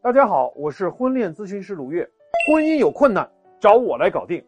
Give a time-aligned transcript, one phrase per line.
[0.00, 2.08] 大家好，我是婚恋咨询师卢月。
[2.52, 4.42] 婚姻有困难，找我来搞定。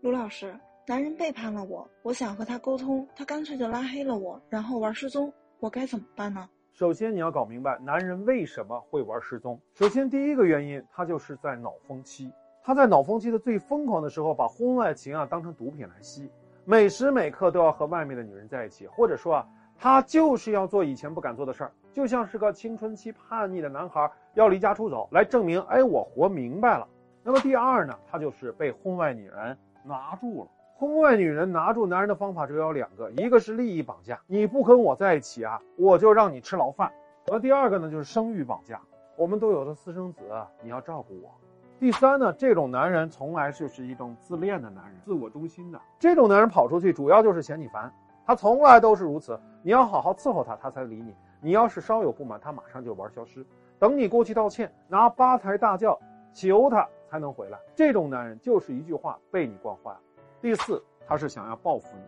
[0.00, 5.30] 卢老师，男人背叛了我，我想和他沟通，他干脆就拉黑了我，然后玩失踪，
[5.60, 6.48] 我该怎么办呢？
[6.72, 9.60] 首先你要搞明白，男人为什么会玩失踪。
[9.74, 12.32] 首先第一个原因，他就是在脑风期。
[12.62, 16.30] 他在脑风期的最疯狂的时候，把婚外情啊当成毒品来吸，
[16.64, 19.46] 每时每刻都要和外面的女人在一起，或者说啊，
[19.78, 26.86] 他就是要做以前不敢做的事儿，就像是个青春期叛逆的男孩要离家出走，来证明哎我活明白了。
[27.22, 30.50] 那么第二呢，他就是被婚外女人拿住了。
[30.76, 36.90] 婚外女人拿住男人的方法只有两个，一个是利益绑架，你不跟我在一起啊，我就让你吃牢饭；
[37.30, 38.80] 而第二个呢，就是生育绑架，
[39.16, 40.20] 我们都有了私生子，
[40.62, 41.30] 你要照顾我。
[41.78, 45.80] 第三呢，这种男人从来就是一种自恋的男人，自我中心的。
[45.98, 47.92] 这种男人跑出去，主要就是嫌你烦，
[48.26, 49.38] 他从来都是如此。
[49.64, 51.14] 你要好好伺候他，他才理你。
[51.40, 53.42] 你要是稍有不满，他马上就玩消失，
[53.78, 55.98] 等你过去道歉，拿八抬大轿
[56.34, 57.58] 求他才能回来。
[57.74, 60.00] 这种男人就是一句话被你惯坏了。
[60.42, 62.02] 第四，他是想要报复你，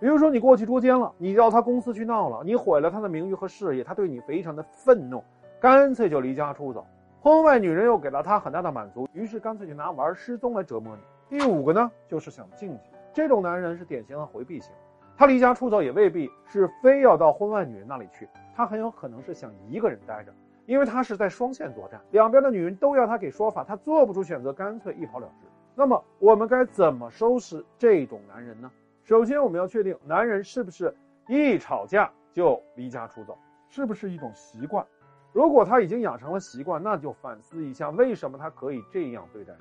[0.00, 5.22] 比如说你过去捉奸了，你到他公司去闹了，你毁了他的名誉和事业，他对你非常的愤怒，
[5.60, 6.84] 干脆就离家出走。
[7.20, 11.38] 婚外女人又给了他很大的满足，于是干脆就拿玩失踪来折磨你。
[11.38, 12.90] 第五个呢，就是想静静。
[13.12, 14.72] 这种男人是典型的回避型，
[15.18, 20.32] 他离家出走也未必是非要到婚外女人那里去，他很有可能是想一个人待着，
[20.64, 25.46] 因为他是在双线作战，两边的女人都要他给说法，他做不出选择，干脆一跑了之。
[25.74, 28.70] 那么我们该怎么收拾这种男人呢？
[29.02, 30.94] 首先我们要确定男人是不是
[31.26, 33.36] 一吵架就离家出走，
[33.68, 34.86] 是不是一种习惯。
[35.32, 39.52] 如果他已经养成了习惯，那就反思一下，为什么他可以这样对待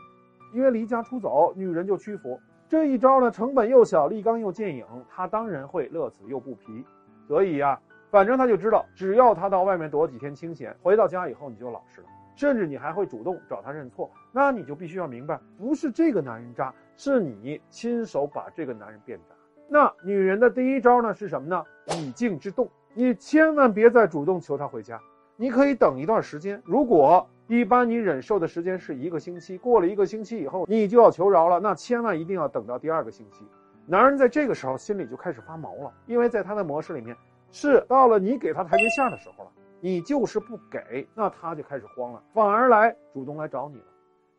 [0.54, 0.60] 你？
[0.60, 2.40] 因为离家出走，女人就屈服。
[2.70, 6.86] 这一招呢，成本又小，立竿又见影，他当然会乐此又不疲。
[7.26, 7.80] 所以呀，
[8.10, 14.12] 反正他就知道，只要他到外面躲几天清闲，回到家以后你就老实了，甚至你还会主动找他认错。
[14.34, 19.36] 那你就必须要明白，不是这个男人渣，是你亲手把这个男人变渣。
[19.70, 21.64] 那女人的第一招呢是什么呢？
[21.98, 25.00] 以静制动，你千万别再主动求他回家。
[25.38, 33.46] 你可以等一段时间，如果一般你忍受的时间是一个星期，过了一个星期以后，你就要求饶了，那千万一定要等到第二个星期。
[33.86, 37.16] 男人在这个时候心里就开始发毛了，因为在他的模式里面，
[37.52, 43.86] 是到了你给他台阶下的时候了，你就是不给，那他就开始慌了，反而来主动来找你了。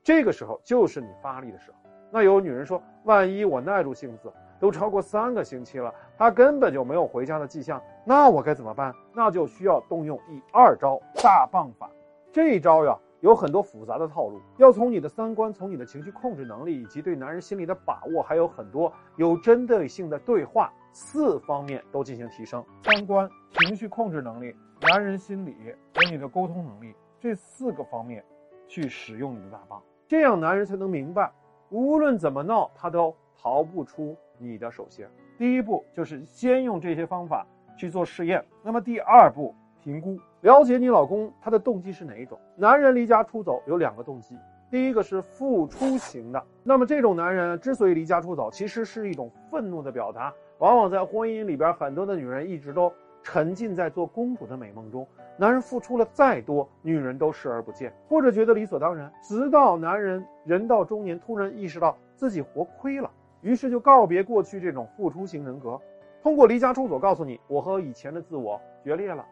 [0.03, 1.79] 这个时候就是你发力的时候。
[2.11, 4.33] 那有女人说，万一我耐住性子。
[4.61, 8.93] 都超过三个星期了，他根本就没有回家的迹象，那我该怎么办？
[9.15, 11.89] 那就需要动用第二招大棒法。
[12.39, 22.65] 这一招呀，有很多复杂的套路，要从你的三观、从你的情绪控制能力以及对男人心理的把握，还有很多有针对性的对话四方面都进行提升。
[22.85, 25.57] 三观、情绪控制能力、男人心理
[25.93, 28.25] 和你的沟通能力这四个方面，
[28.69, 31.33] 去使用你的大棒，这样男人才能明白，
[31.71, 34.17] 无论怎么闹，他都逃不出。
[34.41, 35.05] 你的手心，
[35.37, 37.45] 第一步就是先用这些方法
[37.77, 38.47] 去做试验。
[38.63, 39.53] 那么第二步，
[39.89, 42.39] 评估了解你老公他的动机是哪一种。
[42.57, 44.37] 男人离家出走有两个动机，
[44.71, 46.45] 第一个是付出型的。
[46.63, 50.31] 那么这种男人之所以离家出走，其实是一种愤怒的表达。
[50.59, 59.11] 往往在婚姻里边，很多的女人一直都沉浸在做公主的美梦中，男人付出了再多，女人都视而不见，或者觉得理所当然。
[59.23, 63.11] 直到男人人到中年，突然意识到自己活亏了。
[63.41, 65.81] 于是就告别过去这种付出型人格，
[66.23, 69.25] 通过离家出走告诉你，我和以前的自我决裂了。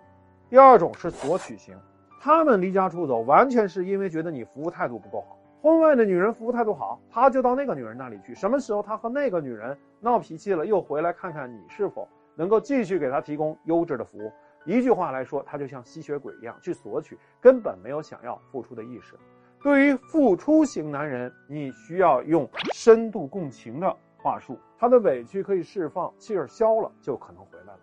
[0.48, 1.76] 第二种是索取型，
[2.20, 5.36] 他们离家出走完全是因为觉得你服务态度不够好。
[5.60, 8.32] 婚外的女人服务态度好，他就到那个女人那里去。
[8.34, 14.30] 什么时候他和那个女人闹脾气了，又回来看看你是否能够继续给他提供优质的服务。
[14.64, 19.14] 一句话来说，他就像吸血鬼一样去索取，根本没有想要付出的意识。
[19.60, 27.78] 对于付出型男人，你需要用深度共情的话术，他的委屈可以释放，气儿消了就可能回来了。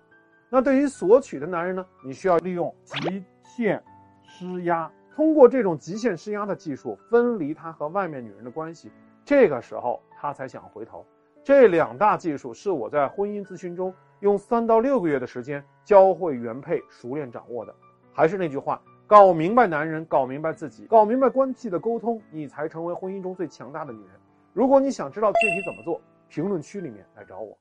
[0.53, 1.83] 那对于索取的男人呢？
[2.05, 3.83] 你需要利用极限
[4.23, 8.91] 施压，通过这种极限施压的技术，分离他和外面女人的关系，
[9.25, 11.03] 这个时候他才想回头。
[11.43, 17.73] 这两大技术是我在婚姻咨询中用三到六个月的时间教会原配熟练掌握的。
[18.13, 18.79] 还是那句话。
[19.07, 24.11] 搞明白男人，搞明白自己，搞明白关系的沟通，你才成为婚姻中最强大的女人。
[24.53, 27.57] 如果你想知道具体怎么做，评论区里面来找我。